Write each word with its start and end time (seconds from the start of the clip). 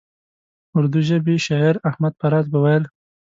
اردو 0.77 0.99
ژبي 1.07 1.35
شاعر 1.47 1.75
احمد 1.89 2.13
فراز 2.19 2.45
به 2.51 2.59
ویل. 2.63 2.83